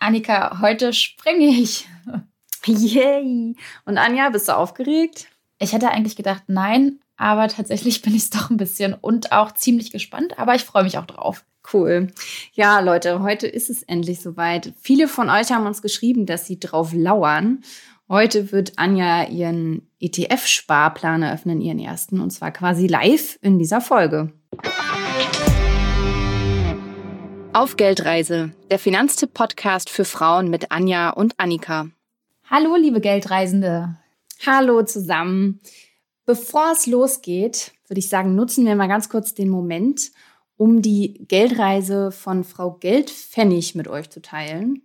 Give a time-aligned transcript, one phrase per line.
[0.00, 1.88] Annika, heute springe ich.
[2.66, 3.56] Yay!
[3.84, 5.28] Und Anja, bist du aufgeregt?
[5.58, 9.52] Ich hätte eigentlich gedacht, nein, aber tatsächlich bin ich es doch ein bisschen und auch
[9.52, 11.44] ziemlich gespannt, aber ich freue mich auch drauf.
[11.72, 12.08] Cool.
[12.52, 14.72] Ja, Leute, heute ist es endlich soweit.
[14.80, 17.62] Viele von euch haben uns geschrieben, dass sie drauf lauern.
[18.08, 24.32] Heute wird Anja ihren ETF-Sparplan eröffnen, ihren ersten, und zwar quasi live in dieser Folge.
[27.54, 31.88] Auf Geldreise, der Finanztipp-Podcast für Frauen mit Anja und Annika.
[32.48, 33.96] Hallo, liebe Geldreisende.
[34.46, 35.60] Hallo zusammen.
[36.26, 40.12] Bevor es losgeht, würde ich sagen, nutzen wir mal ganz kurz den Moment,
[40.58, 44.82] um die Geldreise von Frau Geldpfennig mit euch zu teilen.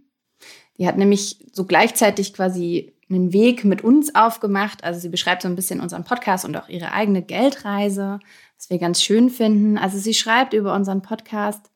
[0.78, 4.86] Die hat nämlich so gleichzeitig quasi einen Weg mit uns aufgemacht.
[4.86, 8.20] Also sie beschreibt so ein bisschen unseren Podcast und auch ihre eigene Geldreise,
[8.58, 9.78] was wir ganz schön finden.
[9.78, 11.70] Also sie schreibt über unseren Podcast,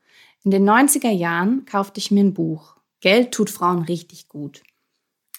[0.44, 2.78] in den 90er Jahren kaufte ich mir ein Buch.
[3.00, 4.64] Geld tut Frauen richtig gut.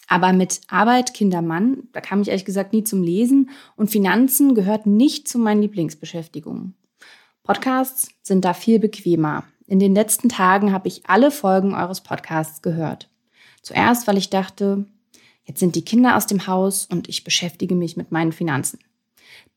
[0.07, 4.55] Aber mit Arbeit, Kinder, Mann, da kam ich ehrlich gesagt nie zum Lesen und Finanzen
[4.55, 6.73] gehört nicht zu meinen Lieblingsbeschäftigungen.
[7.43, 9.43] Podcasts sind da viel bequemer.
[9.67, 13.09] In den letzten Tagen habe ich alle Folgen eures Podcasts gehört.
[13.61, 14.85] Zuerst, weil ich dachte,
[15.43, 18.79] jetzt sind die Kinder aus dem Haus und ich beschäftige mich mit meinen Finanzen.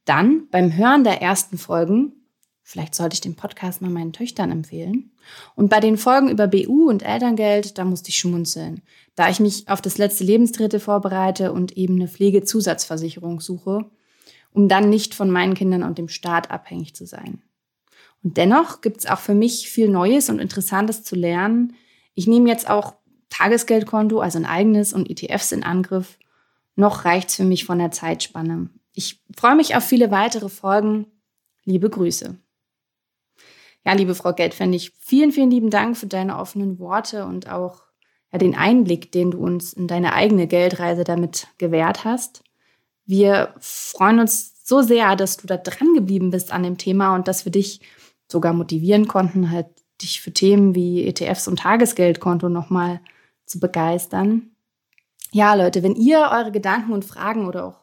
[0.04, 2.12] Dann beim Hören der ersten Folgen
[2.72, 5.10] Vielleicht sollte ich den Podcast mal meinen Töchtern empfehlen.
[5.54, 8.80] Und bei den Folgen über BU und Elterngeld, da musste ich schmunzeln,
[9.14, 13.90] da ich mich auf das letzte Lebensdrittel vorbereite und eben eine Pflegezusatzversicherung suche,
[14.54, 17.42] um dann nicht von meinen Kindern und dem Staat abhängig zu sein.
[18.24, 21.74] Und dennoch gibt es auch für mich viel Neues und Interessantes zu lernen.
[22.14, 22.94] Ich nehme jetzt auch
[23.28, 26.18] Tagesgeldkonto, also ein eigenes und ETFs in Angriff.
[26.74, 28.70] Noch reicht's für mich von der Zeitspanne.
[28.94, 31.04] Ich freue mich auf viele weitere Folgen.
[31.66, 32.38] Liebe Grüße.
[33.84, 37.82] Ja, liebe Frau Geldpfennig, vielen, vielen lieben Dank für deine offenen Worte und auch
[38.32, 42.44] ja, den Einblick, den du uns in deine eigene Geldreise damit gewährt hast.
[43.04, 47.26] Wir freuen uns so sehr, dass du da dran geblieben bist an dem Thema und
[47.26, 47.80] dass wir dich
[48.30, 49.66] sogar motivieren konnten, halt
[50.00, 53.00] dich für Themen wie ETFs und Tagesgeldkonto nochmal
[53.44, 54.52] zu begeistern.
[55.32, 57.80] Ja, Leute, wenn ihr eure Gedanken und Fragen oder auch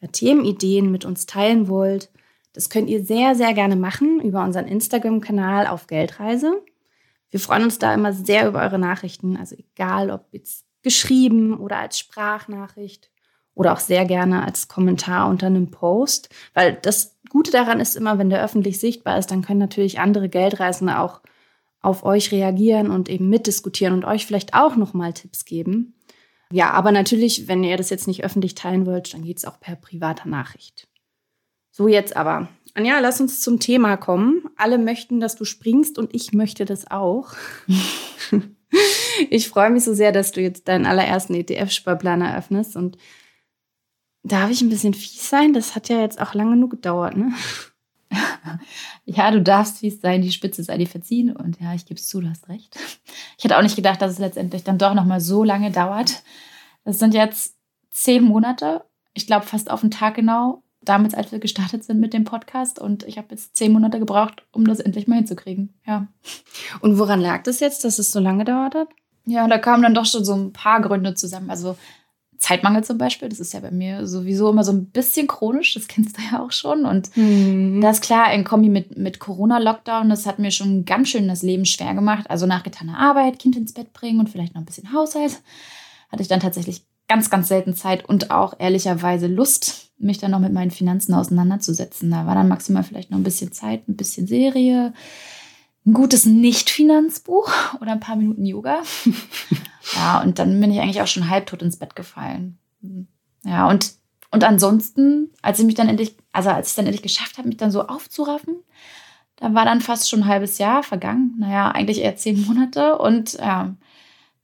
[0.00, 2.10] ja, Themenideen mit uns teilen wollt,
[2.56, 6.62] das könnt ihr sehr, sehr gerne machen über unseren Instagram-Kanal auf Geldreise.
[7.28, 11.76] Wir freuen uns da immer sehr über eure Nachrichten, also egal ob jetzt geschrieben oder
[11.76, 13.10] als Sprachnachricht
[13.54, 18.16] oder auch sehr gerne als Kommentar unter einem Post, weil das Gute daran ist immer,
[18.16, 21.20] wenn der öffentlich sichtbar ist, dann können natürlich andere Geldreisende auch
[21.82, 25.92] auf euch reagieren und eben mitdiskutieren und euch vielleicht auch nochmal Tipps geben.
[26.50, 29.60] Ja, aber natürlich, wenn ihr das jetzt nicht öffentlich teilen wollt, dann geht es auch
[29.60, 30.88] per privater Nachricht.
[31.76, 32.48] So, jetzt aber.
[32.72, 34.44] Anja, lass uns zum Thema kommen.
[34.56, 37.34] Alle möchten, dass du springst und ich möchte das auch.
[39.28, 42.96] ich freue mich so sehr, dass du jetzt deinen allerersten ETF-Sparplan eröffnest und
[44.22, 45.52] darf ich ein bisschen fies sein?
[45.52, 47.34] Das hat ja jetzt auch lange genug gedauert, ne?
[49.04, 52.08] ja, du darfst fies sein, die Spitze sei dir verziehen und ja, ich gebe es
[52.08, 52.74] zu, du hast recht.
[53.36, 56.22] Ich hätte auch nicht gedacht, dass es letztendlich dann doch nochmal so lange dauert.
[56.84, 57.54] Das sind jetzt
[57.90, 62.12] zehn Monate, ich glaube fast auf den Tag genau damals, als wir gestartet sind mit
[62.12, 62.78] dem Podcast.
[62.78, 65.74] Und ich habe jetzt zehn Monate gebraucht, um das endlich mal hinzukriegen.
[65.86, 66.08] Ja.
[66.80, 68.88] Und woran lag das jetzt, dass es so lange dauert hat?
[69.26, 71.50] Ja, da kamen dann doch schon so ein paar Gründe zusammen.
[71.50, 71.76] Also
[72.38, 75.88] Zeitmangel zum Beispiel, das ist ja bei mir sowieso immer so ein bisschen chronisch, das
[75.88, 76.84] kennst du ja auch schon.
[76.84, 77.80] Und mhm.
[77.80, 81.42] das ist klar, in Kombi mit, mit Corona-Lockdown, das hat mir schon ganz schön das
[81.42, 82.30] Leben schwer gemacht.
[82.30, 85.40] Also nach getaner Arbeit, Kind ins Bett bringen und vielleicht noch ein bisschen Haushalt,
[86.10, 90.40] hatte ich dann tatsächlich ganz, ganz selten Zeit und auch ehrlicherweise Lust, mich dann noch
[90.40, 92.10] mit meinen Finanzen auseinanderzusetzen.
[92.10, 94.92] Da war dann maximal vielleicht noch ein bisschen Zeit, ein bisschen Serie,
[95.86, 97.50] ein gutes Nicht-Finanzbuch
[97.80, 98.82] oder ein paar Minuten Yoga.
[99.94, 102.58] ja, und dann bin ich eigentlich auch schon halbtot ins Bett gefallen.
[103.44, 103.92] Ja, und,
[104.30, 107.56] und ansonsten, als ich mich dann endlich, also als ich dann endlich geschafft habe, mich
[107.56, 108.56] dann so aufzuraffen,
[109.36, 111.34] da war dann fast schon ein halbes Jahr vergangen.
[111.38, 112.98] Naja, eigentlich eher zehn Monate.
[112.98, 113.74] Und ja,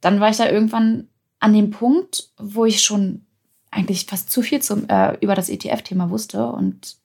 [0.00, 1.08] dann war ich da irgendwann
[1.42, 3.26] an dem Punkt, wo ich schon
[3.72, 6.98] eigentlich fast zu viel zum, äh, über das ETF-Thema wusste und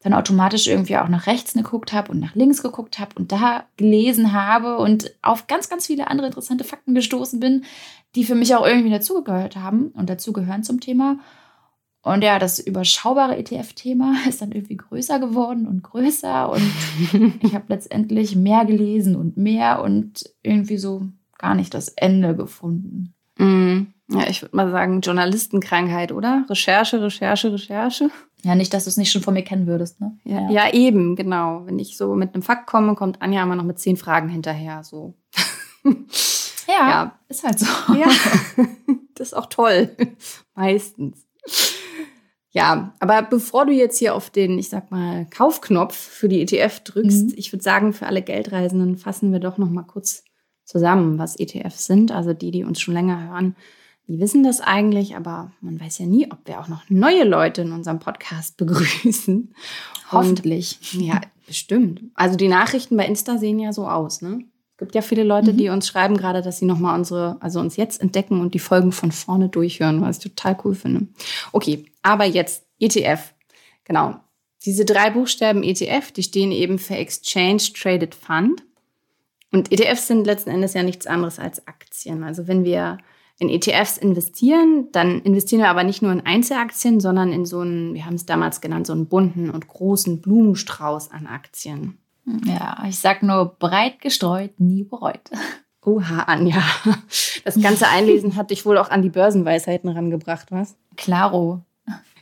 [0.00, 3.64] dann automatisch irgendwie auch nach rechts geguckt habe und nach links geguckt habe und da
[3.76, 7.64] gelesen habe und auf ganz, ganz viele andere interessante Fakten gestoßen bin,
[8.14, 11.18] die für mich auch irgendwie dazugehört haben und dazugehören zum Thema.
[12.02, 16.62] Und ja, das überschaubare ETF-Thema ist dann irgendwie größer geworden und größer und
[17.42, 23.14] ich habe letztendlich mehr gelesen und mehr und irgendwie so gar nicht das Ende gefunden.
[23.38, 23.86] Mm.
[24.08, 26.44] Ja, ich würde mal sagen, Journalistenkrankheit, oder?
[26.50, 28.10] Recherche, Recherche, Recherche.
[28.42, 30.18] Ja, nicht, dass du es nicht schon von mir kennen würdest, ne?
[30.24, 30.50] Ja, ja.
[30.50, 31.62] ja, eben, genau.
[31.64, 34.82] Wenn ich so mit einem Fakt komme, kommt Anja immer noch mit zehn Fragen hinterher.
[34.84, 35.14] So.
[36.68, 37.18] Ja, ja.
[37.28, 37.66] ist halt so.
[37.94, 38.06] Ja,
[39.14, 39.90] das ist auch toll.
[40.54, 41.26] Meistens.
[42.50, 46.80] Ja, aber bevor du jetzt hier auf den, ich sag mal, Kaufknopf für die ETF
[46.80, 47.34] drückst, mhm.
[47.36, 50.24] ich würde sagen, für alle Geldreisenden fassen wir doch noch mal kurz
[50.64, 52.12] zusammen, was ETFs sind.
[52.12, 53.56] Also die, die uns schon länger hören,
[54.08, 57.62] die wissen das eigentlich, aber man weiß ja nie, ob wir auch noch neue Leute
[57.62, 59.54] in unserem Podcast begrüßen.
[60.10, 60.78] Hoffentlich.
[60.94, 62.02] Und, ja, bestimmt.
[62.14, 64.44] Also die Nachrichten bei Insta sehen ja so aus, ne?
[64.72, 65.58] Es gibt ja viele Leute, mhm.
[65.58, 68.90] die uns schreiben gerade, dass sie nochmal unsere, also uns jetzt entdecken und die Folgen
[68.90, 71.06] von vorne durchhören, was ich total cool finde.
[71.52, 73.32] Okay, aber jetzt ETF.
[73.84, 74.16] Genau.
[74.64, 78.62] Diese drei Buchstaben ETF, die stehen eben für Exchange Traded Fund.
[79.52, 82.24] Und ETFs sind letzten Endes ja nichts anderes als Aktien.
[82.24, 82.98] Also wenn wir
[83.38, 87.94] in ETFs investieren, dann investieren wir aber nicht nur in Einzelaktien, sondern in so einen,
[87.94, 91.98] wir haben es damals genannt, so einen bunten und großen Blumenstrauß an Aktien.
[92.46, 95.30] Ja, ich sag nur breit gestreut, nie bereut.
[95.84, 96.62] Oha, Anja.
[97.44, 100.76] Das ganze Einlesen hat dich wohl auch an die Börsenweisheiten rangebracht, was?
[100.96, 101.64] Klaro.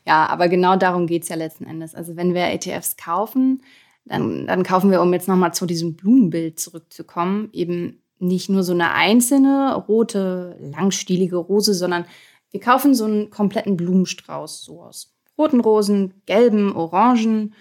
[0.07, 1.95] Ja, aber genau darum geht es ja letzten Endes.
[1.95, 3.63] Also wenn wir ETFs kaufen,
[4.05, 8.73] dann, dann kaufen wir, um jetzt nochmal zu diesem Blumenbild zurückzukommen, eben nicht nur so
[8.73, 12.05] eine einzelne rote, langstielige Rose, sondern
[12.51, 17.55] wir kaufen so einen kompletten Blumenstrauß, so aus roten Rosen, gelben, orangen.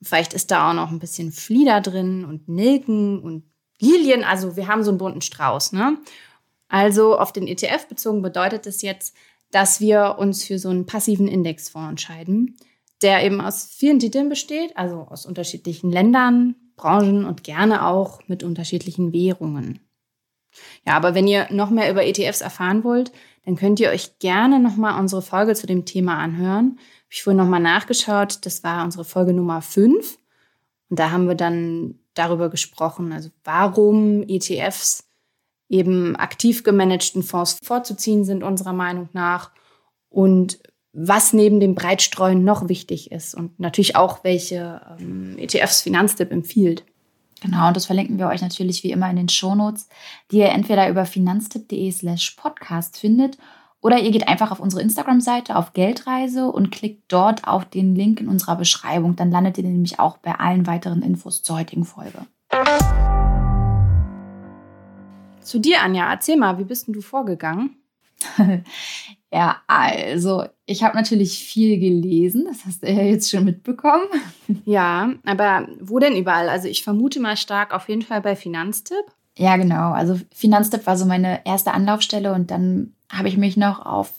[0.00, 3.44] Vielleicht ist da auch noch ein bisschen Flieder drin und Nelken und
[3.80, 4.24] Lilien.
[4.24, 5.72] Also wir haben so einen bunten Strauß.
[5.72, 5.98] Ne?
[6.68, 9.14] Also auf den ETF bezogen bedeutet das jetzt,
[9.50, 12.56] dass wir uns für so einen passiven Indexfonds entscheiden,
[13.02, 18.42] der eben aus vielen Titeln besteht, also aus unterschiedlichen Ländern, Branchen und gerne auch mit
[18.42, 19.80] unterschiedlichen Währungen.
[20.86, 23.12] Ja, aber wenn ihr noch mehr über ETFs erfahren wollt,
[23.44, 26.78] dann könnt ihr euch gerne nochmal unsere Folge zu dem Thema anhören.
[26.78, 30.18] Habe ich vorhin nochmal nachgeschaut, das war unsere Folge Nummer 5.
[30.88, 35.04] Und da haben wir dann darüber gesprochen, also warum ETFs
[35.68, 39.50] eben aktiv gemanagten Fonds vorzuziehen sind, unserer Meinung nach.
[40.08, 40.60] Und
[40.98, 46.84] was neben dem Breitstreuen noch wichtig ist und natürlich auch, welche ähm, ETFs Finanztipp empfiehlt.
[47.42, 49.88] Genau, und das verlinken wir euch natürlich wie immer in den Shownotes,
[50.30, 53.36] die ihr entweder über finanztipp.de slash podcast findet
[53.82, 58.20] oder ihr geht einfach auf unsere Instagram-Seite auf Geldreise und klickt dort auf den Link
[58.20, 59.16] in unserer Beschreibung.
[59.16, 62.26] Dann landet ihr nämlich auch bei allen weiteren Infos zur heutigen Folge.
[65.42, 67.76] Zu dir, Anja, erzähl mal, wie bist denn du vorgegangen?
[69.32, 74.04] ja, also, ich habe natürlich viel gelesen, das hast du ja jetzt schon mitbekommen.
[74.64, 76.48] Ja, aber wo denn überall?
[76.48, 79.04] Also, ich vermute mal stark auf jeden Fall bei Finanztipp.
[79.36, 79.92] Ja, genau.
[79.92, 84.12] Also, Finanztipp war so meine erste Anlaufstelle und dann habe ich mich noch auf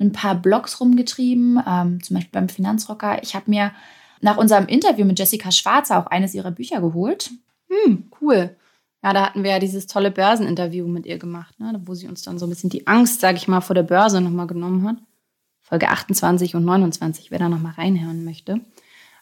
[0.00, 3.22] ein paar Blogs rumgetrieben, ähm, zum Beispiel beim Finanzrocker.
[3.22, 3.72] Ich habe mir
[4.20, 7.30] nach unserem Interview mit Jessica Schwarzer auch eines ihrer Bücher geholt.
[7.68, 8.56] Hm, cool.
[9.02, 11.80] Ja, da hatten wir ja dieses tolle Börseninterview mit ihr gemacht, ne?
[11.84, 14.20] wo sie uns dann so ein bisschen die Angst, sage ich mal, vor der Börse
[14.20, 14.96] nochmal genommen hat.
[15.60, 18.60] Folge 28 und 29, wer da nochmal reinhören möchte.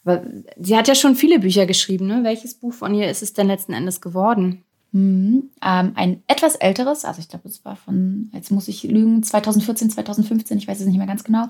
[0.04, 0.22] Aber
[0.56, 2.06] sie hat ja schon viele Bücher geschrieben.
[2.06, 2.22] Ne?
[2.22, 4.64] Welches Buch von ihr ist es denn letzten Endes geworden?
[4.92, 5.50] Mhm.
[5.62, 9.90] Ähm, ein etwas älteres, also ich glaube, es war von, jetzt muss ich lügen, 2014,
[9.90, 11.48] 2015, ich weiß es nicht mehr ganz genau.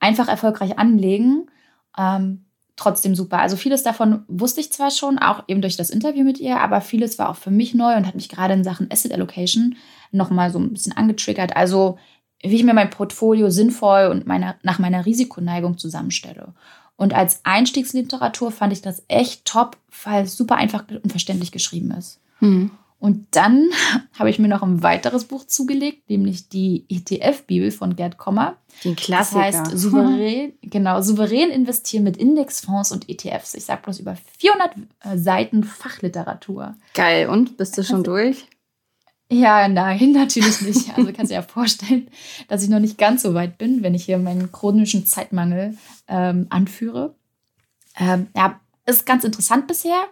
[0.00, 1.46] Einfach erfolgreich anlegen.
[1.96, 2.46] Ähm,
[2.80, 3.38] trotzdem super.
[3.38, 6.80] Also vieles davon wusste ich zwar schon, auch eben durch das Interview mit ihr, aber
[6.80, 9.76] vieles war auch für mich neu und hat mich gerade in Sachen Asset Allocation
[10.12, 11.56] nochmal so ein bisschen angetriggert.
[11.56, 11.98] Also
[12.42, 16.54] wie ich mir mein Portfolio sinnvoll und meine, nach meiner Risikoneigung zusammenstelle.
[16.96, 21.90] Und als Einstiegsliteratur fand ich das echt top, weil es super einfach und verständlich geschrieben
[21.92, 22.20] ist.
[22.40, 22.70] Mhm.
[23.00, 23.70] Und dann
[24.18, 28.58] habe ich mir noch ein weiteres Buch zugelegt, nämlich die ETF-Bibel von Gerd Kommer.
[28.84, 29.40] Den Klassiker.
[29.40, 33.54] Das heißt, souverän, genau, souverän investieren mit Indexfonds und ETFs.
[33.54, 36.76] Ich sage bloß über 400 äh, Seiten Fachliteratur.
[36.94, 37.28] Geil.
[37.28, 38.46] Und bist du schon durch?
[39.32, 40.90] Ja, nein, natürlich nicht.
[40.90, 42.08] Also kannst du dir ja vorstellen,
[42.48, 46.46] dass ich noch nicht ganz so weit bin, wenn ich hier meinen chronischen Zeitmangel ähm,
[46.50, 47.14] anführe.
[47.98, 50.04] Ähm, ja, ist ganz interessant bisher.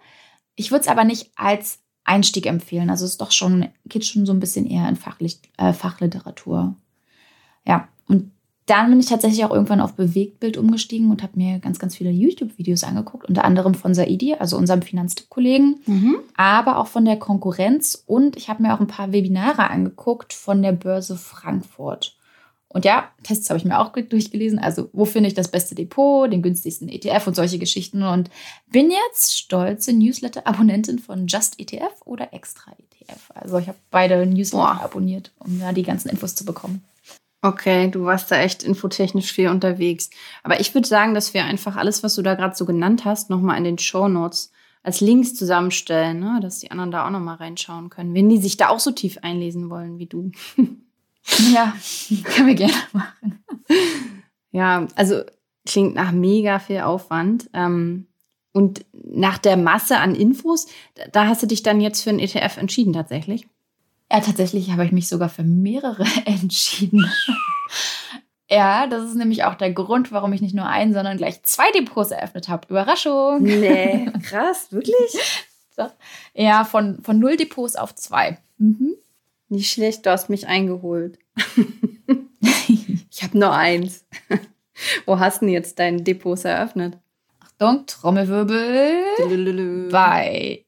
[0.55, 2.91] Ich würde es aber nicht als Einstieg empfehlen.
[2.91, 6.75] Also es ist doch schon, geht schon so ein bisschen eher in Fachlich, äh, Fachliteratur.
[7.67, 8.31] Ja, und
[8.67, 12.11] dann bin ich tatsächlich auch irgendwann auf Bewegtbild umgestiegen und habe mir ganz, ganz viele
[12.11, 16.17] YouTube-Videos angeguckt, unter anderem von Saidi, also unserem Finanztipp-Kollegen, mhm.
[16.37, 20.61] aber auch von der Konkurrenz und ich habe mir auch ein paar Webinare angeguckt von
[20.61, 22.18] der Börse Frankfurt.
[22.71, 24.59] Und ja, Tests habe ich mir auch durchgelesen.
[24.59, 28.03] Also, wo finde ich das beste Depot, den günstigsten ETF und solche Geschichten.
[28.03, 28.31] Und
[28.71, 33.31] bin jetzt stolze Newsletter-Abonnentin von Just ETF oder Extra ETF.
[33.35, 34.85] Also, ich habe beide Newsletter Boah.
[34.85, 36.85] abonniert, um da die ganzen Infos zu bekommen.
[37.41, 40.11] Okay, du warst da echt infotechnisch viel unterwegs.
[40.43, 43.31] Aber ich würde sagen, dass wir einfach alles, was du da gerade so genannt hast,
[43.31, 46.41] nochmal in den Show Notes als Links zusammenstellen, ne?
[46.43, 49.19] dass die anderen da auch nochmal reinschauen können, wenn die sich da auch so tief
[49.23, 50.33] einlesen wollen wie du.
[51.53, 51.75] ja,
[52.25, 53.45] können wir gerne machen.
[54.51, 55.23] Ja, also
[55.67, 57.51] klingt nach mega viel Aufwand.
[57.53, 58.07] Ähm,
[58.53, 60.67] und nach der Masse an Infos,
[61.13, 63.47] da hast du dich dann jetzt für einen ETF entschieden tatsächlich?
[64.11, 67.09] Ja, tatsächlich habe ich mich sogar für mehrere entschieden.
[68.49, 71.71] ja, das ist nämlich auch der Grund, warum ich nicht nur ein, sondern gleich zwei
[71.73, 72.67] Depots eröffnet habe.
[72.69, 73.43] Überraschung.
[73.43, 75.19] Nee, krass, wirklich?
[76.35, 78.39] Ja, von, von null Depots auf zwei.
[78.57, 78.95] Mhm.
[79.49, 81.19] Nicht schlecht, du hast mich eingeholt.
[83.11, 84.05] ich habe nur eins.
[85.07, 86.99] Wo hast du denn jetzt deine Depots eröffnet?
[87.41, 89.89] Achtung, Trommelwirbel.
[89.91, 90.65] bei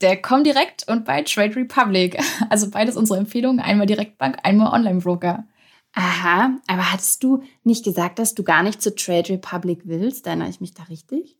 [0.00, 2.18] der Comdirect und bei Trade Republic.
[2.50, 3.60] Also beides unsere Empfehlungen.
[3.60, 5.44] Einmal Direktbank, einmal Online-Broker.
[5.94, 10.26] Aha, aber hattest du nicht gesagt, dass du gar nicht zu Trade Republic willst?
[10.26, 11.36] Erinnere ich mich da richtig?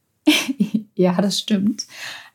[0.95, 1.87] ja, das stimmt.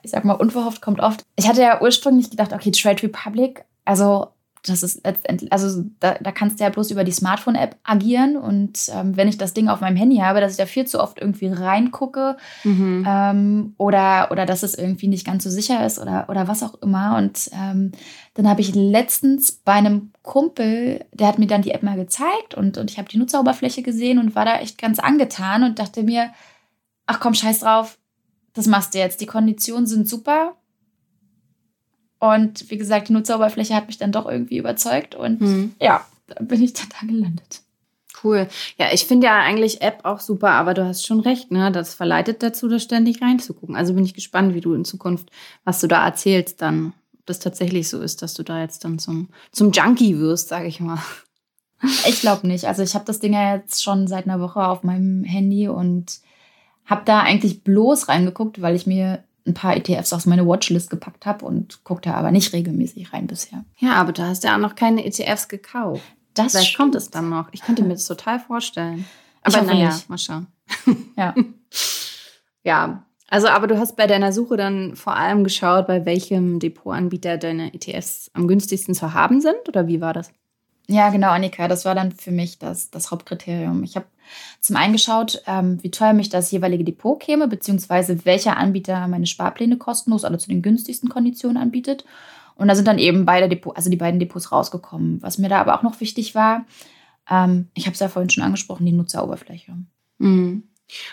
[0.03, 1.23] Ich sag mal, unverhofft kommt oft.
[1.35, 4.27] Ich hatte ja ursprünglich gedacht, okay, Trade Republic, also
[4.63, 8.37] das ist letztendlich, also da, da kannst du ja bloß über die Smartphone-App agieren.
[8.37, 11.01] Und ähm, wenn ich das Ding auf meinem Handy habe, dass ich da viel zu
[11.01, 13.03] oft irgendwie reingucke mhm.
[13.07, 16.75] ähm, oder, oder dass es irgendwie nicht ganz so sicher ist oder, oder was auch
[16.81, 17.17] immer.
[17.17, 17.93] Und ähm,
[18.35, 22.53] dann habe ich letztens bei einem Kumpel, der hat mir dann die App mal gezeigt
[22.55, 26.03] und, und ich habe die Nutzeroberfläche gesehen und war da echt ganz angetan und dachte
[26.03, 26.31] mir,
[27.07, 27.97] ach komm, scheiß drauf,
[28.53, 29.21] das machst du jetzt.
[29.21, 30.55] Die Konditionen sind super
[32.19, 35.73] und wie gesagt, die Nutzeroberfläche hat mich dann doch irgendwie überzeugt und mhm.
[35.79, 37.61] ja, da bin ich dann da gelandet.
[38.23, 38.47] Cool.
[38.77, 41.71] Ja, ich finde ja eigentlich App auch super, aber du hast schon recht, ne?
[41.71, 43.75] Das verleitet dazu, da ständig reinzugucken.
[43.75, 45.29] Also bin ich gespannt, wie du in Zukunft,
[45.63, 48.99] was du da erzählst, dann, ob das tatsächlich so ist, dass du da jetzt dann
[48.99, 50.99] zum, zum Junkie wirst, sage ich mal.
[52.07, 52.65] Ich glaube nicht.
[52.65, 56.19] Also ich habe das Ding ja jetzt schon seit einer Woche auf meinem Handy und
[56.85, 61.25] habe da eigentlich bloß reingeguckt, weil ich mir ein paar ETFs auf meine Watchlist gepackt
[61.25, 63.65] habe und gucke da aber nicht regelmäßig rein bisher.
[63.77, 66.03] Ja, aber du hast ja auch noch keine ETFs gekauft.
[66.33, 66.77] Das Vielleicht stimmt.
[66.77, 67.49] kommt es dann noch.
[67.51, 69.05] Ich könnte mir das total vorstellen.
[69.41, 70.47] Aber naja, mal schauen.
[71.17, 71.33] Ja.
[72.63, 77.37] ja, also aber du hast bei deiner Suche dann vor allem geschaut, bei welchem Depotanbieter
[77.37, 80.31] deine ETFs am günstigsten zu haben sind oder wie war das?
[80.91, 83.83] Ja, genau, Annika, das war dann für mich das, das Hauptkriterium.
[83.83, 84.07] Ich habe
[84.59, 89.27] zum einen geschaut, ähm, wie teuer mich das jeweilige Depot käme, beziehungsweise welcher Anbieter meine
[89.27, 92.05] Sparpläne kostenlos oder zu den günstigsten Konditionen anbietet.
[92.55, 95.21] Und da sind dann eben beide Depot, also die beiden Depots rausgekommen.
[95.21, 96.65] Was mir da aber auch noch wichtig war,
[97.29, 99.73] ähm, ich habe es ja vorhin schon angesprochen, die Nutzeroberfläche.
[100.17, 100.63] Mhm.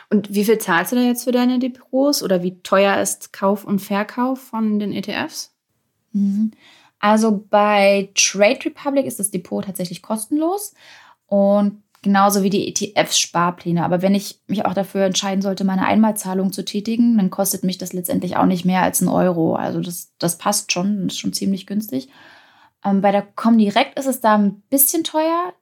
[0.09, 3.65] Und wie viel zahlst du da jetzt für deine Depots oder wie teuer ist Kauf
[3.65, 5.55] und Verkauf von den ETFs?
[6.13, 6.53] Mhm.
[7.07, 10.75] Also bei Trade Republic ist das Depot tatsächlich kostenlos
[11.27, 13.85] und genauso wie die ETFs-Sparpläne.
[13.85, 17.79] Aber wenn ich mich auch dafür entscheiden sollte, meine Einmalzahlung zu tätigen, dann kostet mich
[17.79, 19.55] das letztendlich auch nicht mehr als ein Euro.
[19.55, 22.09] Also das, das passt schon, das ist schon ziemlich günstig.
[22.85, 25.53] Ähm, bei der Comdirect ist es da ein bisschen teuer.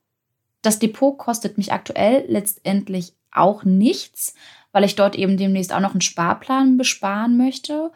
[0.63, 4.35] Das Depot kostet mich aktuell letztendlich auch nichts,
[4.73, 7.93] weil ich dort eben demnächst auch noch einen Sparplan besparen möchte.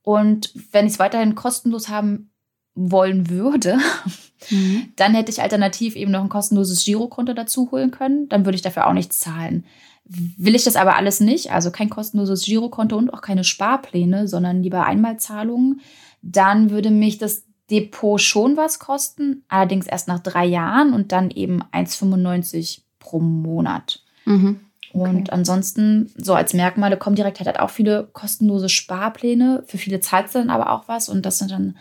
[0.00, 2.30] Und wenn ich es weiterhin kostenlos haben
[2.76, 3.78] wollen würde,
[4.50, 4.92] mhm.
[4.94, 8.28] dann hätte ich alternativ eben noch ein kostenloses Girokonto dazu holen können.
[8.28, 9.64] Dann würde ich dafür auch nichts zahlen.
[10.04, 14.62] Will ich das aber alles nicht, also kein kostenloses Girokonto und auch keine Sparpläne, sondern
[14.62, 15.80] lieber Einmalzahlungen,
[16.22, 21.30] dann würde mich das Depot schon was kosten, allerdings erst nach drei Jahren und dann
[21.30, 24.04] eben 1,95 pro Monat.
[24.24, 24.60] Mhm.
[24.92, 25.08] Okay.
[25.10, 29.64] Und ansonsten, so als Merkmale, kommen direkt hat auch viele kostenlose Sparpläne.
[29.66, 31.76] Für viele zahlt es dann aber auch was und das sind dann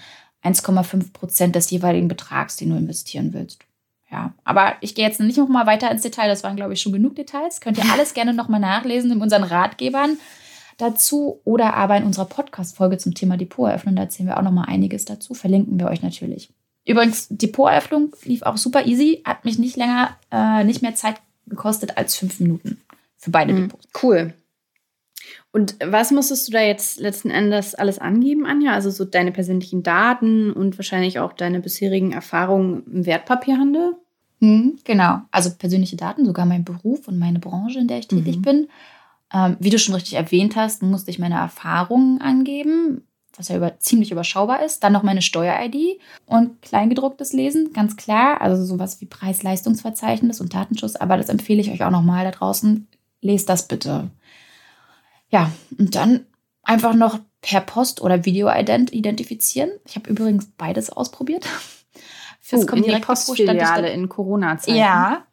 [0.45, 3.65] 1,5 Prozent des jeweiligen Betrags, den du investieren willst.
[4.11, 6.27] Ja, aber ich gehe jetzt nicht noch mal weiter ins Detail.
[6.27, 7.59] Das waren, glaube ich, schon genug Details.
[7.59, 10.17] Könnt ihr alles gerne noch mal nachlesen in unseren Ratgebern
[10.77, 13.95] dazu oder aber in unserer Podcast-Folge zum Thema Depoteröffnung.
[13.95, 15.33] Da erzählen wir auch noch mal einiges dazu.
[15.33, 16.49] Verlinken wir euch natürlich.
[16.85, 19.21] Übrigens, Depoteröffnung lief auch super easy.
[19.25, 21.15] Hat mich nicht länger, äh, nicht mehr Zeit
[21.47, 22.79] gekostet als fünf Minuten
[23.17, 23.69] für beide mhm.
[23.69, 23.87] Depots.
[24.01, 24.33] Cool.
[25.55, 28.73] Und was musstest du da jetzt letzten Endes alles angeben, Anja?
[28.73, 33.95] Also so deine persönlichen Daten und wahrscheinlich auch deine bisherigen Erfahrungen im Wertpapierhandel?
[34.41, 35.21] Hm, genau.
[35.31, 38.41] Also persönliche Daten, sogar mein Beruf und meine Branche, in der ich tätig mhm.
[38.41, 38.67] bin.
[39.33, 43.03] Ähm, wie du schon richtig erwähnt hast, musste ich meine Erfahrungen angeben,
[43.37, 44.83] was ja über, ziemlich überschaubar ist.
[44.83, 48.41] Dann noch meine Steuer-ID und Kleingedrucktes lesen, ganz klar.
[48.41, 50.97] Also sowas wie Preis-Leistungsverzeichnis und Datenschutz.
[50.97, 52.89] Aber das empfehle ich euch auch nochmal da draußen.
[53.21, 54.11] Lest das bitte.
[55.29, 56.25] Ja, und dann
[56.63, 59.69] einfach noch per Post oder Video identifizieren.
[59.85, 61.45] Ich habe übrigens beides ausprobiert.
[62.41, 64.77] Fürs oh, in die Postfiliale in Corona-Zeiten.
[64.77, 65.25] Ja,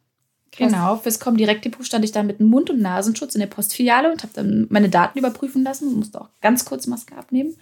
[0.55, 4.33] Genau, fürs Comdirect-Depot stand ich dann mit Mund- und Nasenschutz in der Postfiliale und habe
[4.33, 7.55] dann meine Daten überprüfen lassen musste auch ganz kurz Maske abnehmen.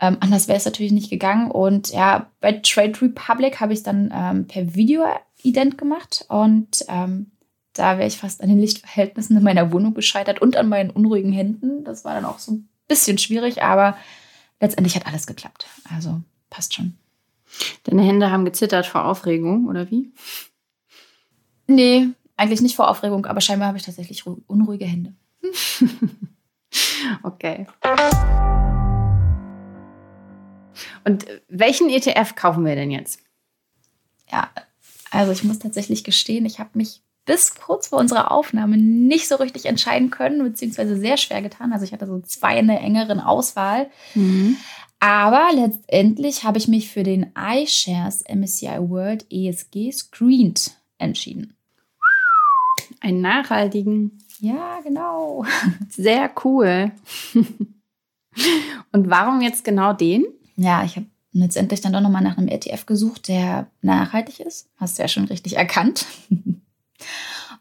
[0.00, 1.50] Ähm, anders wäre es natürlich nicht gegangen.
[1.50, 7.32] Und ja, bei Trade Republic habe ich dann ähm, per Video-Ident gemacht und ähm,
[7.78, 11.32] da wäre ich fast an den Lichtverhältnissen in meiner Wohnung gescheitert und an meinen unruhigen
[11.32, 11.84] Händen.
[11.84, 13.96] Das war dann auch so ein bisschen schwierig, aber
[14.60, 15.66] letztendlich hat alles geklappt.
[15.94, 16.96] Also passt schon.
[17.84, 20.12] Deine Hände haben gezittert vor Aufregung, oder wie?
[21.66, 25.14] Nee, eigentlich nicht vor Aufregung, aber scheinbar habe ich tatsächlich unruhige Hände.
[27.22, 27.66] okay.
[31.04, 33.20] Und welchen ETF kaufen wir denn jetzt?
[34.30, 34.50] Ja,
[35.10, 39.34] also ich muss tatsächlich gestehen, ich habe mich bis kurz vor unserer Aufnahme nicht so
[39.34, 41.72] richtig entscheiden können, beziehungsweise sehr schwer getan.
[41.72, 43.90] Also ich hatte so zwei in der engeren Auswahl.
[44.14, 44.56] Mhm.
[45.00, 51.54] Aber letztendlich habe ich mich für den iShares MSCI World ESG Screened entschieden.
[53.00, 54.18] Einen nachhaltigen.
[54.38, 55.44] Ja, genau.
[55.90, 56.92] Sehr cool.
[58.92, 60.26] Und warum jetzt genau den?
[60.56, 64.68] Ja, ich habe letztendlich dann doch nochmal nach einem ETF gesucht, der nachhaltig ist.
[64.76, 66.06] Hast du ja schon richtig erkannt.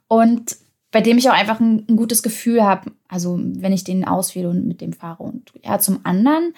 [0.08, 0.58] Und
[0.92, 4.50] bei dem ich auch einfach ein, ein gutes Gefühl habe, also wenn ich den auswähle
[4.50, 5.24] und mit dem fahre.
[5.24, 6.54] Und ja, zum anderen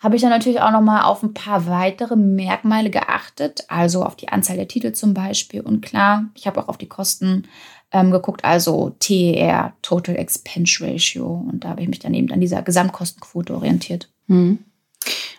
[0.00, 4.28] habe ich dann natürlich auch nochmal auf ein paar weitere Merkmale geachtet, also auf die
[4.28, 5.60] Anzahl der Titel zum Beispiel.
[5.60, 7.48] Und klar, ich habe auch auf die Kosten
[7.90, 11.26] ähm, geguckt, also TER, Total Expense Ratio.
[11.26, 14.08] Und da habe ich mich dann eben an dieser Gesamtkostenquote orientiert.
[14.26, 14.58] Hm.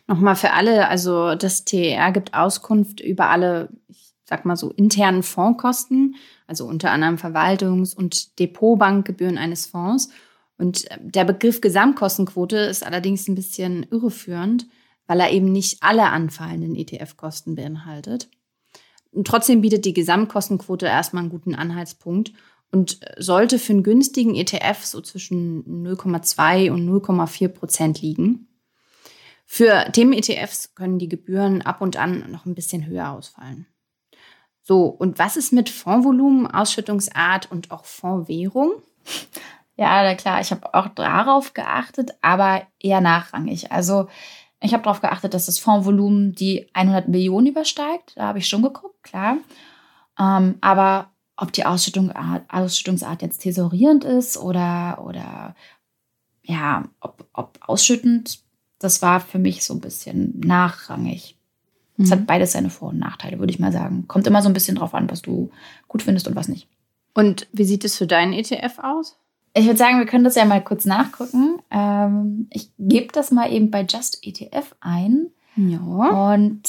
[0.07, 5.23] Nochmal für alle, also das TER gibt Auskunft über alle, ich sag mal so, internen
[5.23, 10.09] Fondskosten, also unter anderem Verwaltungs- und Depotbankgebühren eines Fonds.
[10.57, 14.67] Und äh, der Begriff Gesamtkostenquote ist allerdings ein bisschen irreführend,
[15.07, 18.29] weil er eben nicht alle anfallenden ETF-Kosten beinhaltet.
[19.11, 22.31] Und trotzdem bietet die Gesamtkostenquote erstmal einen guten Anhaltspunkt
[22.71, 28.47] und sollte für einen günstigen ETF so zwischen 0,2 und 0,4 Prozent liegen.
[29.47, 33.65] Für Themen-ETFs können die Gebühren ab und an noch ein bisschen höher ausfallen.
[34.69, 38.73] So, und was ist mit Fondsvolumen, Ausschüttungsart und auch Fondswährung?
[39.75, 43.71] Ja, klar, ich habe auch darauf geachtet, aber eher nachrangig.
[43.71, 44.09] Also
[44.61, 48.11] ich habe darauf geachtet, dass das Fondsvolumen die 100 Millionen übersteigt.
[48.15, 49.37] Da habe ich schon geguckt, klar.
[50.19, 55.55] Ähm, aber ob die Ausschüttungsart, Ausschüttungsart jetzt tesorierend ist oder, oder
[56.43, 58.43] ja, ob, ob ausschüttend,
[58.77, 61.38] das war für mich so ein bisschen nachrangig.
[61.99, 62.11] Es mhm.
[62.13, 64.05] hat beides seine Vor- und Nachteile, würde ich mal sagen.
[64.07, 65.51] Kommt immer so ein bisschen drauf an, was du
[65.87, 66.67] gut findest und was nicht.
[67.13, 69.17] Und wie sieht es für deinen ETF aus?
[69.53, 71.59] Ich würde sagen, wir können das ja mal kurz nachgucken.
[71.71, 75.27] Ähm, ich gebe das mal eben bei Just ETF ein.
[75.55, 75.79] Ja.
[75.79, 76.61] Und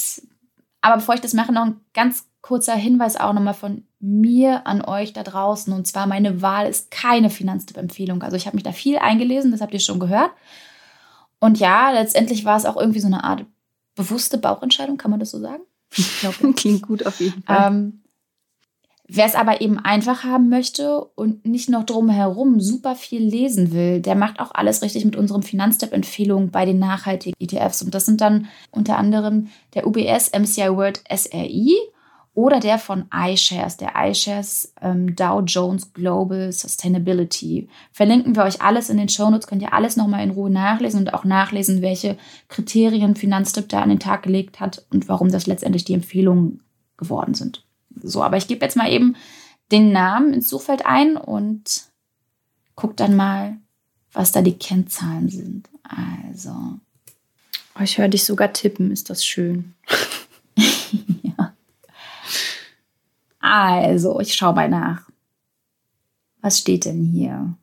[0.81, 4.83] aber bevor ich das mache, noch ein ganz kurzer Hinweis auch nochmal von mir an
[4.83, 5.71] euch da draußen.
[5.71, 8.23] Und zwar, meine Wahl ist keine Finanztipp-Empfehlung.
[8.23, 10.31] Also ich habe mich da viel eingelesen, das habt ihr schon gehört.
[11.39, 13.45] Und ja, letztendlich war es auch irgendwie so eine Art
[13.95, 15.63] bewusste Bauchentscheidung, kann man das so sagen?
[15.97, 17.67] Ich glaube, klingt gut auf jeden Fall.
[17.67, 18.01] Ähm,
[19.13, 23.99] Wer es aber eben einfach haben möchte und nicht noch drumherum super viel lesen will,
[23.99, 27.81] der macht auch alles richtig mit unserem Finanzstep-Empfehlungen bei den nachhaltigen ETFs.
[27.81, 31.75] Und das sind dann unter anderem der UBS MCI World SRI
[32.33, 37.67] oder der von iShares, der iShares ähm, Dow Jones Global Sustainability.
[37.91, 41.13] Verlinken wir euch alles in den Shownotes, könnt ihr alles nochmal in Ruhe nachlesen und
[41.13, 42.17] auch nachlesen, welche
[42.47, 46.61] Kriterien Finanztipp da an den Tag gelegt hat und warum das letztendlich die Empfehlungen
[46.95, 47.65] geworden sind.
[48.01, 49.15] So, aber ich gebe jetzt mal eben
[49.71, 51.83] den Namen ins Suchfeld ein und
[52.75, 53.57] guck dann mal,
[54.13, 55.69] was da die Kennzahlen sind.
[55.83, 56.53] Also.
[57.77, 59.73] Oh, ich höre dich sogar tippen, ist das schön.
[63.53, 65.09] Also, ich schaue mal nach.
[66.39, 67.53] Was steht denn hier?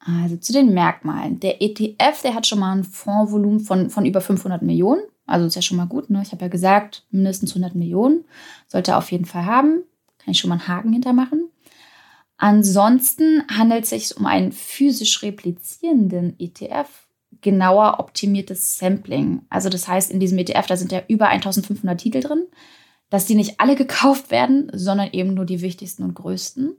[0.00, 1.40] Also zu den Merkmalen.
[1.40, 5.00] Der ETF, der hat schon mal ein Fondsvolumen von, von über 500 Millionen.
[5.24, 6.10] Also ist ja schon mal gut.
[6.10, 6.20] Ne?
[6.22, 8.26] Ich habe ja gesagt, mindestens 100 Millionen
[8.68, 9.82] sollte er auf jeden Fall haben.
[10.18, 11.48] Kann ich schon mal einen Haken hintermachen.
[12.36, 17.06] Ansonsten handelt es sich um einen physisch replizierenden ETF,
[17.40, 19.40] genauer optimiertes Sampling.
[19.48, 22.46] Also das heißt, in diesem ETF, da sind ja über 1500 Titel drin,
[23.10, 26.76] dass die nicht alle gekauft werden, sondern eben nur die wichtigsten und größten.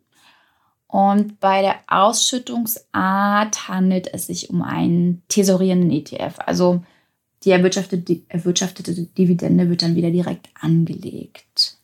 [0.87, 6.39] Und bei der Ausschüttungsart handelt es sich um einen tesorierenden ETF.
[6.45, 6.83] Also
[7.43, 11.77] die erwirtschaftete, die erwirtschaftete Dividende wird dann wieder direkt angelegt.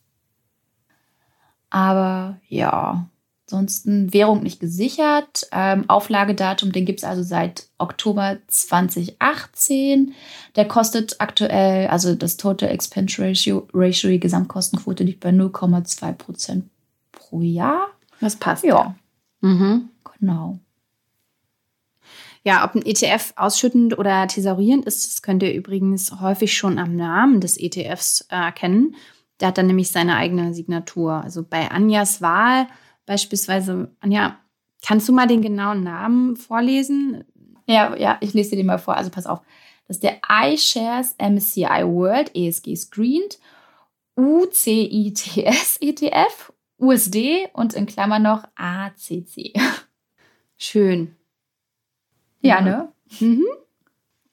[1.69, 3.09] Aber ja,
[3.53, 5.47] Ansonsten Währung nicht gesichert.
[5.51, 10.15] Ähm, Auflagedatum, den gibt es also seit Oktober 2018.
[10.55, 16.65] Der kostet aktuell, also das Total Expense Ratio, Ratio die Gesamtkostenquote liegt bei 0,2 Prozent
[17.11, 17.89] pro Jahr.
[18.19, 18.63] Das passt.
[18.63, 18.95] Ja.
[19.41, 19.89] Mhm.
[20.19, 20.57] Genau.
[22.43, 26.95] Ja, ob ein ETF ausschüttend oder thesaurierend ist, das könnt ihr übrigens häufig schon am
[26.95, 28.95] Namen des ETFs erkennen.
[29.39, 31.23] Der hat dann nämlich seine eigene Signatur.
[31.23, 32.65] Also bei Anjas Wahl
[33.05, 34.37] beispielsweise, Anja,
[34.85, 37.23] kannst du mal den genauen Namen vorlesen?
[37.67, 38.95] Ja, ja, ich lese dir den mal vor.
[38.95, 39.41] Also pass auf.
[39.87, 43.39] Das ist der iShares MSCI World ESG Screened
[44.15, 49.53] UCITS ETF USD und in Klammer noch ACC.
[50.57, 51.15] Schön.
[52.41, 52.91] Ja, ne?
[53.19, 53.45] Mhm.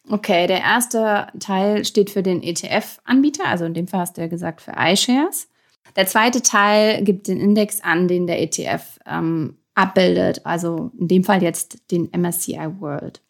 [0.08, 4.26] Okay, der erste Teil steht für den ETF-Anbieter, also in dem Fall hast du ja
[4.26, 5.48] gesagt für iShares.
[5.96, 11.24] Der zweite Teil gibt den Index an, den der ETF ähm, abbildet, also in dem
[11.24, 13.22] Fall jetzt den MSCI World.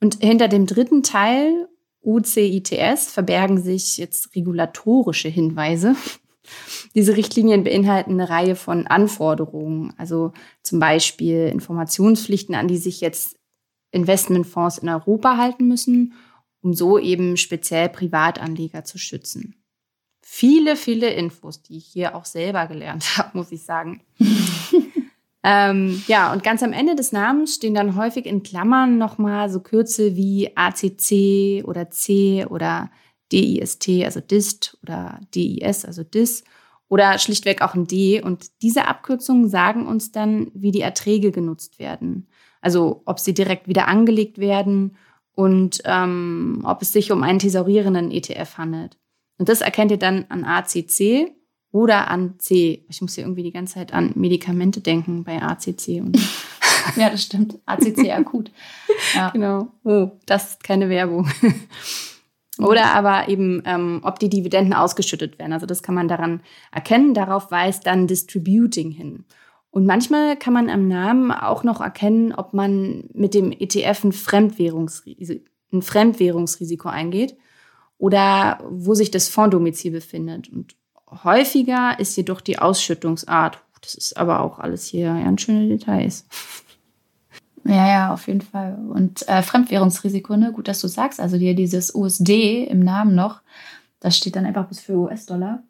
[0.00, 1.68] Und hinter dem dritten Teil,
[2.02, 5.96] UCITS, verbergen sich jetzt regulatorische Hinweise.
[6.94, 10.32] Diese Richtlinien beinhalten eine Reihe von Anforderungen, also
[10.62, 13.36] zum Beispiel Informationspflichten, an die sich jetzt
[13.90, 16.14] Investmentfonds in Europa halten müssen,
[16.60, 19.57] um so eben speziell Privatanleger zu schützen.
[20.30, 24.02] Viele, viele Infos, die ich hier auch selber gelernt habe, muss ich sagen.
[25.42, 29.60] ähm, ja, und ganz am Ende des Namens stehen dann häufig in Klammern nochmal so
[29.60, 32.90] Kürzel wie ACC oder C oder
[33.32, 36.44] DIST, also DIST oder DIS, also DIS
[36.88, 38.22] oder schlichtweg auch ein D.
[38.22, 42.28] Und diese Abkürzungen sagen uns dann, wie die Erträge genutzt werden.
[42.60, 44.98] Also ob sie direkt wieder angelegt werden
[45.34, 48.98] und ähm, ob es sich um einen thesaurierenden ETF handelt.
[49.38, 51.32] Und das erkennt ihr dann an ACC
[51.70, 52.84] oder an C.
[52.88, 56.00] Ich muss hier irgendwie die ganze Zeit an Medikamente denken bei ACC.
[56.00, 56.18] Und
[56.96, 57.58] ja, das stimmt.
[57.66, 58.50] ACC akut.
[59.14, 59.30] Ja.
[59.30, 59.68] Genau.
[59.84, 61.28] Oh, das ist keine Werbung.
[62.58, 65.52] Oder aber eben, ähm, ob die Dividenden ausgeschüttet werden.
[65.52, 66.40] Also das kann man daran
[66.72, 67.14] erkennen.
[67.14, 69.24] Darauf weist dann Distributing hin.
[69.70, 74.12] Und manchmal kann man am Namen auch noch erkennen, ob man mit dem ETF ein,
[74.12, 77.36] Fremdwährungsrisiko, ein Fremdwährungsrisiko eingeht
[77.98, 80.48] oder wo sich das Fonddomizil befindet.
[80.48, 80.76] Und
[81.24, 83.58] häufiger ist jedoch die Ausschüttungsart.
[83.80, 86.26] Das ist aber auch alles hier ganz schöne Details.
[87.64, 88.78] Ja, ja, auf jeden Fall.
[88.88, 90.52] Und äh, Fremdwährungsrisiko, ne?
[90.52, 91.20] Gut, dass du sagst.
[91.20, 93.42] Also dir dieses USD im Namen noch,
[94.00, 95.62] das steht dann einfach bis für US-Dollar.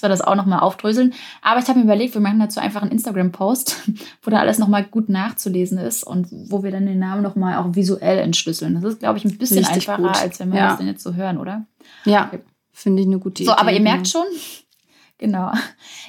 [0.00, 1.12] Dass wir das auch nochmal aufdröseln.
[1.42, 3.76] Aber ich habe mir überlegt, wir machen dazu einfach einen Instagram-Post,
[4.22, 7.74] wo da alles nochmal gut nachzulesen ist und wo wir dann den Namen nochmal auch
[7.74, 8.74] visuell entschlüsseln.
[8.74, 10.22] Das ist, glaube ich, ein bisschen Richtig einfacher, gut.
[10.22, 10.68] als wenn wir ja.
[10.68, 11.66] das denn jetzt so hören, oder?
[12.06, 12.40] Ja, okay.
[12.72, 13.50] finde ich eine gute Idee.
[13.50, 14.24] So, aber ihr merkt schon,
[15.18, 15.52] genau,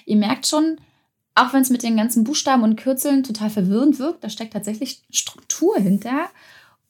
[0.06, 0.77] ihr merkt schon,
[1.36, 5.01] auch wenn es mit den ganzen Buchstaben und Kürzeln total verwirrend wirkt, da steckt tatsächlich
[5.12, 6.30] Struktur hinter.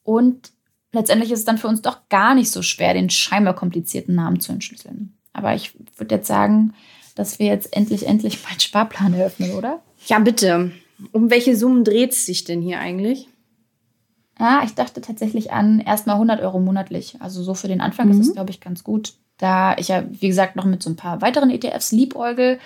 [0.04, 0.52] Und
[0.92, 4.40] letztendlich ist es dann für uns doch gar nicht so schwer, den scheinbar komplizierten Namen
[4.40, 5.16] zu entschlüsseln.
[5.32, 6.74] Aber ich würde jetzt sagen,
[7.14, 9.80] dass wir jetzt endlich, endlich meinen Sparplan eröffnen, oder?
[10.06, 10.72] Ja, bitte.
[11.12, 13.28] Um welche Summen dreht es sich denn hier eigentlich?
[14.38, 17.16] Ja, ich dachte tatsächlich an erstmal 100 Euro monatlich.
[17.20, 18.12] Also so für den Anfang mhm.
[18.12, 19.14] ist es, glaube ich, ganz gut.
[19.38, 22.58] Da ich ja, wie gesagt, noch mit so ein paar weiteren ETFs liebäugel.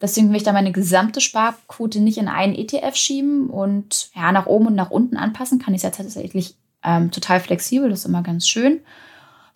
[0.00, 4.46] Deswegen will ich da meine gesamte Sparquote nicht in einen ETF schieben und ja, nach
[4.46, 7.88] oben und nach unten anpassen kann ich es ja tatsächlich ähm, total flexibel.
[7.88, 8.80] Das ist immer ganz schön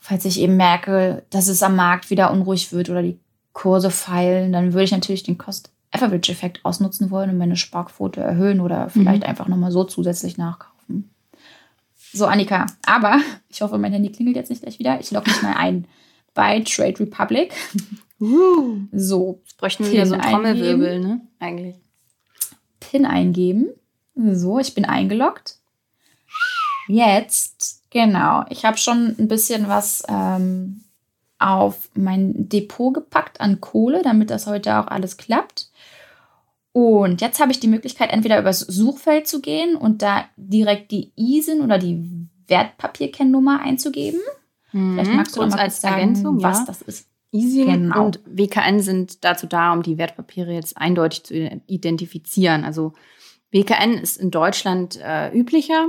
[0.07, 3.19] falls ich eben merke, dass es am Markt wieder unruhig wird oder die
[3.57, 8.90] Kurse feilen, dann würde ich natürlich den Cost-Average-Effekt ausnutzen wollen und meine Sparquote erhöhen oder
[8.90, 9.29] vielleicht mhm.
[9.31, 11.11] einfach nochmal so zusätzlich nachkaufen.
[12.12, 15.01] So, Annika, aber ich hoffe, mein Handy klingelt jetzt nicht gleich wieder.
[15.01, 15.87] Ich logge mich mal ein
[16.35, 17.55] bei Trade Republic.
[18.21, 21.23] Uh, so, jetzt bräuchten wir wieder so einen Trommelwirbel, ne?
[21.38, 21.77] Eigentlich.
[22.81, 23.69] PIN eingeben.
[24.14, 25.57] So, ich bin eingeloggt.
[26.88, 30.83] Jetzt Genau, ich habe schon ein bisschen was ähm,
[31.38, 35.70] auf mein Depot gepackt an Kohle, damit das heute auch alles klappt.
[36.72, 41.12] Und jetzt habe ich die Möglichkeit, entweder übers Suchfeld zu gehen und da direkt die
[41.16, 44.20] ISIN oder die Wertpapierkennnummer einzugeben.
[44.72, 44.94] Mhm.
[44.94, 46.64] Vielleicht magst du uns als sagen, Ergänzung, was ja.
[46.66, 47.09] das ist.
[47.33, 48.07] ISIN genau.
[48.07, 51.35] und WKN sind dazu da, um die Wertpapiere jetzt eindeutig zu
[51.66, 52.64] identifizieren.
[52.64, 52.92] Also
[53.51, 55.88] WKN ist in Deutschland äh, üblicher.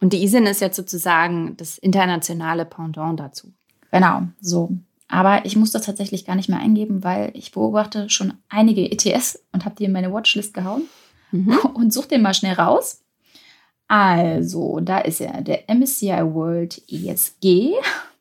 [0.00, 3.52] Und die ISIN ist jetzt sozusagen das internationale Pendant dazu.
[3.90, 4.70] Genau, so.
[5.08, 9.42] Aber ich muss das tatsächlich gar nicht mehr eingeben, weil ich beobachte schon einige ETS
[9.52, 10.82] und habe die in meine Watchlist gehauen
[11.32, 11.58] mhm.
[11.74, 13.02] und suche den mal schnell raus.
[13.88, 17.72] Also, da ist er, der MSCI World ESG.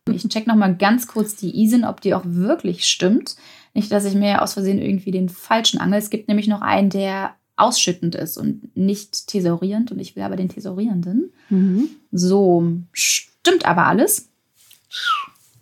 [0.10, 3.36] Ich check noch mal ganz kurz die ISIN, ob die auch wirklich stimmt.
[3.74, 6.00] Nicht, dass ich mir aus Versehen irgendwie den falschen angel.
[6.00, 9.92] Es gibt nämlich noch einen, der ausschüttend ist und nicht thesaurierend.
[9.92, 11.34] Und ich will aber den thesaurierenden.
[11.50, 11.90] Mhm.
[12.14, 14.30] So, stimmt aber alles.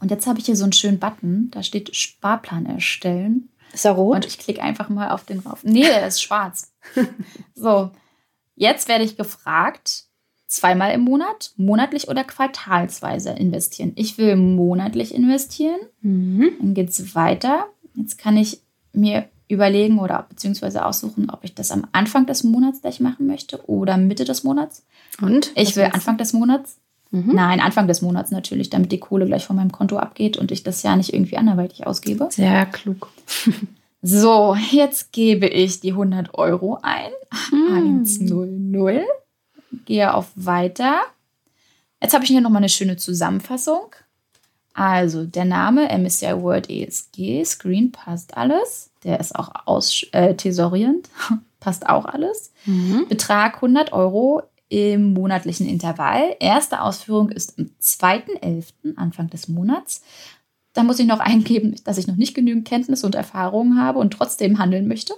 [0.05, 3.49] Und jetzt habe ich hier so einen schönen Button, da steht Sparplan erstellen.
[3.73, 4.17] Ist er rot?
[4.17, 5.63] Und ich klicke einfach mal auf den rauf.
[5.63, 6.71] Nee, der ist schwarz.
[7.55, 7.89] so,
[8.55, 10.03] jetzt werde ich gefragt,
[10.45, 13.93] zweimal im Monat, monatlich oder quartalsweise investieren.
[13.95, 15.79] Ich will monatlich investieren.
[16.01, 16.51] Mhm.
[16.59, 17.65] Dann geht es weiter.
[17.95, 18.61] Jetzt kann ich
[18.93, 23.67] mir überlegen oder beziehungsweise aussuchen, ob ich das am Anfang des Monats gleich machen möchte
[23.67, 24.85] oder Mitte des Monats.
[25.19, 25.47] Und?
[25.55, 25.95] Ich Was will willst?
[25.95, 26.77] Anfang des Monats.
[27.15, 27.33] Mhm.
[27.33, 30.63] Nein, Anfang des Monats natürlich, damit die Kohle gleich von meinem Konto abgeht und ich
[30.63, 32.27] das ja nicht irgendwie anderweitig ausgebe.
[32.29, 33.09] Sehr klug.
[34.07, 37.09] So, jetzt gebe ich die 100 Euro ein.
[37.51, 38.05] Mhm.
[38.21, 39.03] 100.
[39.85, 41.01] Gehe auf Weiter.
[41.99, 43.95] Jetzt habe ich hier nochmal eine schöne Zusammenfassung.
[44.75, 48.91] Also, der Name MSCI World ESG, Screen passt alles.
[49.03, 51.09] Der ist auch aus, äh, thesaurierend,
[51.59, 52.51] passt auch alles.
[52.67, 53.07] Mhm.
[53.09, 56.35] Betrag 100 Euro im monatlichen Intervall.
[56.39, 60.01] Erste Ausführung ist am 2.11., Anfang des Monats.
[60.73, 64.11] Da muss ich noch eingeben, dass ich noch nicht genügend Kenntnisse und Erfahrungen habe und
[64.11, 65.13] trotzdem handeln möchte.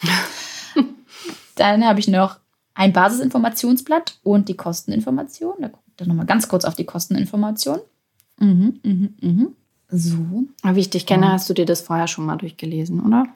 [1.56, 2.38] Dann habe ich noch
[2.74, 5.54] ein Basisinformationsblatt und die Kosteninformation.
[5.60, 7.78] Da gucke ich dann nochmal ganz kurz auf die Kosteninformation.
[8.38, 9.48] Mhm, mhm, mhm.
[9.88, 10.18] So,
[10.62, 11.30] Aber wie ich dich kenne, Mhm.
[11.32, 13.26] hast du dir das vorher schon mal durchgelesen, oder?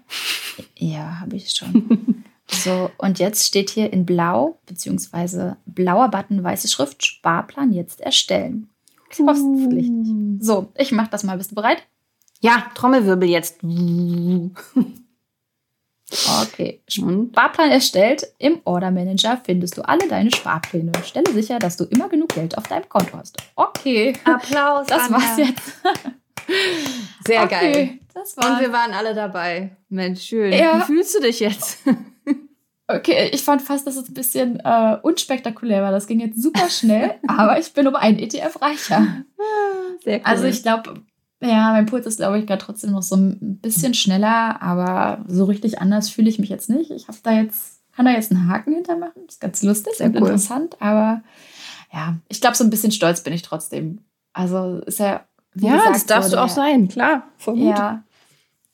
[0.77, 2.25] ja, habe ich schon.
[2.51, 8.69] so, und jetzt steht hier in blau, beziehungsweise blauer Button, weiße Schrift, Sparplan jetzt erstellen.
[9.17, 10.41] Kostenpflichtig.
[10.41, 11.37] So, ich mache das mal.
[11.37, 11.83] Bist du bereit?
[12.41, 13.59] Ja, Trommelwirbel jetzt.
[16.43, 16.81] Okay.
[16.89, 18.27] Sparplan erstellt.
[18.39, 20.93] Im Order Manager findest du alle deine Sparpläne.
[21.05, 23.37] Stelle sicher, dass du immer genug Geld auf deinem Konto hast.
[23.57, 24.15] Okay.
[24.25, 24.87] Applaus.
[24.87, 25.19] Das Anja.
[25.19, 25.73] war's jetzt.
[27.27, 27.99] Sehr okay, geil.
[28.37, 29.77] Und wir waren alle dabei.
[29.89, 30.53] Mensch, schön.
[30.53, 30.81] Ja.
[30.81, 31.79] Wie fühlst du dich jetzt?
[32.97, 35.93] Okay, ich fand fast, dass es ein bisschen äh, unspektakulär war.
[35.93, 39.25] Das ging jetzt super schnell, aber ich bin um einen ETF reicher.
[40.05, 40.25] Sehr cool.
[40.25, 40.95] Also ich glaube,
[41.43, 45.45] ja, mein Puls ist, glaube ich, gerade trotzdem noch so ein bisschen schneller, aber so
[45.45, 46.91] richtig anders fühle ich mich jetzt nicht.
[46.91, 49.23] Ich habe da jetzt, kann da jetzt einen Haken hintermachen.
[49.27, 50.23] Das ist ganz lustig Sehr und cool.
[50.23, 51.23] interessant, aber
[51.93, 54.01] ja, ich glaube, so ein bisschen stolz bin ich trotzdem.
[54.33, 55.25] Also ist ja,
[55.55, 57.25] wie ja, gesagt, das darfst so du auch sein, klar.
[57.37, 57.65] Voll gut.
[57.65, 58.05] Ja,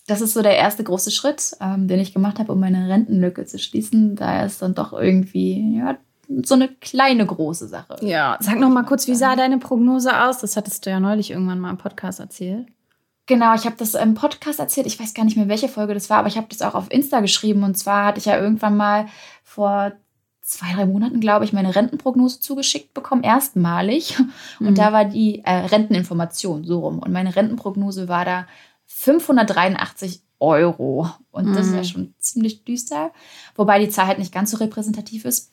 [0.07, 3.45] das ist so der erste große Schritt, ähm, den ich gemacht habe, um meine Rentenlücke
[3.45, 4.16] zu schließen.
[4.16, 5.97] Da ist dann doch irgendwie ja,
[6.45, 7.97] so eine kleine große Sache.
[8.03, 10.38] Ja, sag noch mal kurz, wie sah deine Prognose aus?
[10.38, 12.66] Das hattest du ja neulich irgendwann mal im Podcast erzählt.
[13.29, 14.87] Genau, ich habe das im Podcast erzählt.
[14.87, 16.92] Ich weiß gar nicht mehr, welche Folge das war, aber ich habe das auch auf
[16.92, 17.64] Insta geschrieben.
[17.64, 19.07] Und zwar hatte ich ja irgendwann mal
[19.42, 19.90] vor
[20.42, 24.16] zwei, drei Monaten, glaube ich, meine Rentenprognose zugeschickt bekommen, erstmalig.
[24.61, 24.75] Und Mhm.
[24.77, 27.01] da war die äh, Renteninformation so rum.
[27.01, 28.47] Und meine Rentenprognose war da
[28.99, 31.09] 583 Euro.
[31.31, 31.85] Und das ist ja Mhm.
[31.85, 33.13] schon ziemlich düster.
[33.55, 35.53] Wobei die Zahl halt nicht ganz so repräsentativ ist.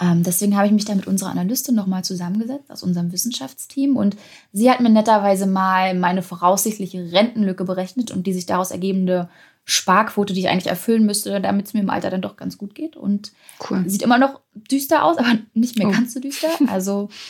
[0.00, 4.16] Ähm, deswegen habe ich mich da mit unserer Analystin nochmal zusammengesetzt aus unserem Wissenschaftsteam und
[4.52, 9.28] sie hat mir netterweise mal meine voraussichtliche Rentenlücke berechnet und die sich daraus ergebende
[9.66, 12.74] Sparquote, die ich eigentlich erfüllen müsste, damit es mir im Alter dann doch ganz gut
[12.74, 12.96] geht.
[12.96, 13.32] Und
[13.68, 13.84] Cool.
[13.88, 15.92] sieht immer noch düster aus, aber nicht mehr Oh.
[15.92, 16.48] ganz so düster.
[16.68, 17.08] Also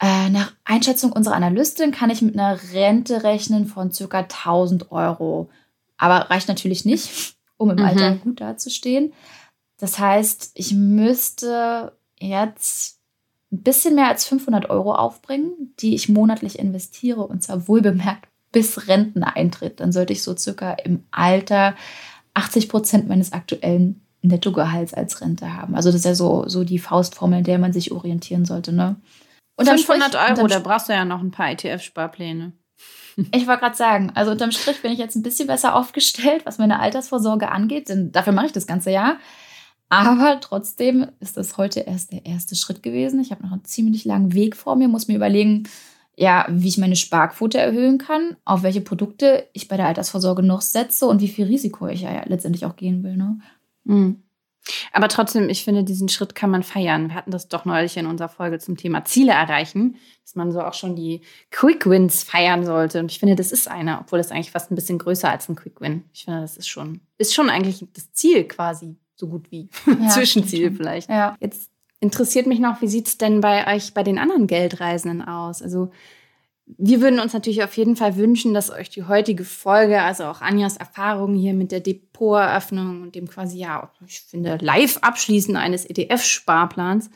[0.00, 5.48] äh, nach Einschätzung unserer Analystin kann ich mit einer Rente rechnen von circa 1000 Euro.
[5.96, 7.84] Aber reicht natürlich nicht, um im Mhm.
[7.84, 9.12] Alter gut dazustehen.
[9.78, 12.98] Das heißt, ich müsste jetzt
[13.52, 18.88] ein bisschen mehr als 500 Euro aufbringen, die ich monatlich investiere und zwar wohlbemerkt bis
[18.88, 19.80] Renteneintritt.
[19.80, 21.74] Dann sollte ich so circa im Alter
[22.34, 25.74] 80 Prozent meines aktuellen Nettogehalts als Rente haben.
[25.74, 28.72] Also das ist ja so, so die Faustformel, in der man sich orientieren sollte.
[28.72, 28.96] Ne?
[29.56, 32.52] Unterm 500 Strich- Euro, da brauchst du ja noch ein paar ETF-Sparpläne.
[33.32, 36.58] ich wollte gerade sagen, also unterm Strich bin ich jetzt ein bisschen besser aufgestellt, was
[36.58, 39.16] meine Altersvorsorge angeht, denn dafür mache ich das ganze Jahr.
[39.88, 43.20] Aber trotzdem ist das heute erst der erste Schritt gewesen.
[43.20, 45.68] Ich habe noch einen ziemlich langen Weg vor mir, muss mir überlegen,
[46.16, 50.60] ja, wie ich meine Sparquote erhöhen kann, auf welche Produkte ich bei der Altersvorsorge noch
[50.62, 53.16] setze und wie viel Risiko ich ja letztendlich auch gehen will.
[53.16, 53.38] Ne?
[53.84, 54.22] Mhm.
[54.92, 57.08] Aber trotzdem, ich finde, diesen Schritt kann man feiern.
[57.08, 60.60] Wir hatten das doch neulich in unserer Folge zum Thema Ziele erreichen, dass man so
[60.60, 63.00] auch schon die Quick Wins feiern sollte.
[63.00, 65.56] Und ich finde, das ist einer, obwohl das eigentlich fast ein bisschen größer als ein
[65.56, 66.04] Quick Win.
[66.12, 69.68] Ich finde, das ist schon, ist schon eigentlich das Ziel quasi, so gut wie.
[69.86, 71.08] Ja, Zwischenziel vielleicht.
[71.10, 71.36] Ja.
[71.40, 75.62] Jetzt interessiert mich noch, wie sieht es denn bei euch, bei den anderen Geldreisenden aus?
[75.62, 75.90] Also
[76.66, 80.40] wir würden uns natürlich auf jeden Fall wünschen, dass euch die heutige Folge, also auch
[80.40, 87.10] Anjas Erfahrung hier mit der Depoteröffnung und dem quasi, ja, ich finde, Live-Abschließen eines ETF-Sparplans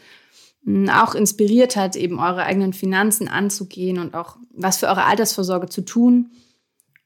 [0.63, 5.69] mh, auch inspiriert hat, eben eure eigenen Finanzen anzugehen und auch was für eure Altersvorsorge
[5.69, 6.31] zu tun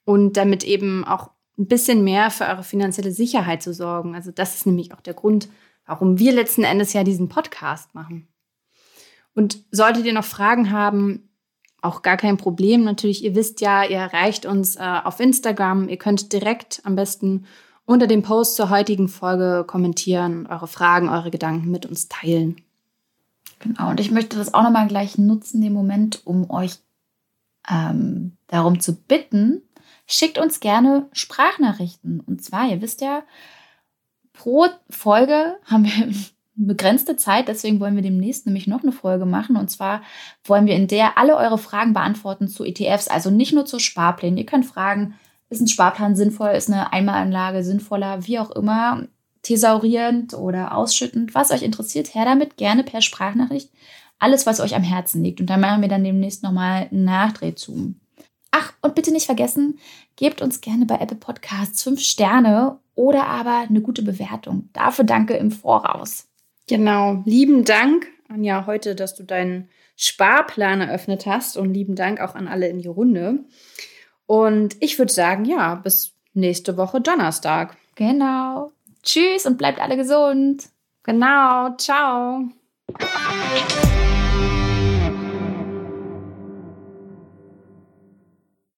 [0.04, 4.14] und damit eben auch ein bisschen mehr für eure finanzielle Sicherheit zu sorgen.
[4.14, 5.48] Also das ist nämlich auch der Grund,
[5.86, 8.28] warum wir letzten Endes ja diesen Podcast machen.
[9.34, 11.30] Und solltet ihr noch Fragen haben,
[11.84, 12.84] auch gar kein Problem.
[12.84, 15.88] Natürlich, ihr wisst ja, ihr erreicht uns äh, auf Instagram.
[15.88, 17.46] Ihr könnt direkt am besten
[17.86, 22.56] unter dem Post zur heutigen Folge kommentieren, eure Fragen, eure Gedanken mit uns teilen.
[23.58, 26.78] Genau, und ich möchte das auch nochmal gleich nutzen, den Moment, um euch
[27.70, 29.62] ähm, darum zu bitten,
[30.06, 32.20] schickt uns gerne Sprachnachrichten.
[32.20, 33.22] Und zwar, ihr wisst ja,
[34.32, 36.14] pro Folge haben wir
[36.56, 39.56] begrenzte Zeit, deswegen wollen wir demnächst nämlich noch eine Folge machen.
[39.56, 40.02] Und zwar
[40.44, 44.38] wollen wir in der alle eure Fragen beantworten zu ETFs, also nicht nur zu Sparplänen.
[44.38, 45.14] Ihr könnt fragen,
[45.50, 49.06] ist ein Sparplan sinnvoll, ist eine Einmalanlage sinnvoller, wie auch immer,
[49.42, 53.70] thesaurierend oder ausschüttend, was euch interessiert, her damit, gerne per Sprachnachricht.
[54.18, 55.40] Alles, was euch am Herzen liegt.
[55.40, 57.94] Und da machen wir dann demnächst nochmal einen Nachdreh zu.
[58.52, 59.78] Ach, und bitte nicht vergessen,
[60.16, 64.68] gebt uns gerne bei Apple Podcasts fünf Sterne oder aber eine gute Bewertung.
[64.72, 66.28] Dafür danke im Voraus.
[66.68, 67.22] Genau.
[67.24, 72.48] Lieben Dank, Anja, heute, dass du deinen Sparplan eröffnet hast und lieben Dank auch an
[72.48, 73.40] alle in die Runde.
[74.26, 77.76] Und ich würde sagen, ja, bis nächste Woche Donnerstag.
[77.94, 78.72] Genau.
[79.02, 80.64] Tschüss und bleibt alle gesund.
[81.02, 81.76] Genau.
[81.76, 82.48] Ciao.